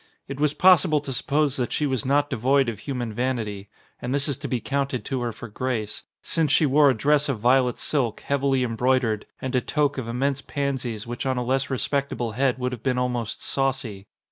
It 0.27 0.39
was 0.39 0.55
possible 0.55 0.99
to 0.99 1.13
suppose 1.13 1.57
that 1.57 1.71
she 1.71 1.85
was 1.85 2.05
not 2.07 2.27
devoid 2.27 2.69
of 2.69 2.79
human 2.79 3.13
vanity 3.13 3.69
(and 4.01 4.15
this 4.15 4.27
is 4.27 4.35
to 4.39 4.47
be 4.47 4.59
counted 4.59 5.05
to 5.05 5.21
her 5.21 5.31
for 5.31 5.47
grace) 5.47 6.01
since 6.23 6.51
she 6.51 6.65
wore 6.65 6.89
a 6.89 6.95
dress 6.97 7.29
of 7.29 7.39
violet 7.39 7.77
silk, 7.77 8.21
heavily 8.21 8.63
embroidered, 8.63 9.27
and 9.39 9.53
a 9.55 9.61
toque 9.61 9.99
of 10.01 10.07
immense 10.07 10.41
pansies 10.41 11.05
which 11.05 11.27
on 11.27 11.37
a 11.37 11.43
less 11.45 11.69
respectable 11.69 12.31
head 12.31 12.57
would 12.57 12.71
have 12.71 12.81
been 12.81 12.97
almost 12.97 13.43
saucy. 13.43 14.07